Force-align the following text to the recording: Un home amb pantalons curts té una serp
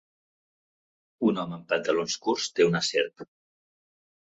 Un 1.27 1.41
home 1.43 1.55
amb 1.59 1.69
pantalons 1.75 2.17
curts 2.25 2.49
té 2.61 2.69
una 2.71 2.85
serp 2.91 3.29